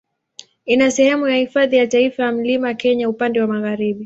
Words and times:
Ina 0.65 0.91
sehemu 0.91 1.27
ya 1.27 1.37
Hifadhi 1.37 1.75
ya 1.77 1.87
Taifa 1.87 2.23
ya 2.23 2.31
Mlima 2.31 2.73
Kenya 2.73 3.09
upande 3.09 3.41
wa 3.41 3.47
magharibi. 3.47 3.99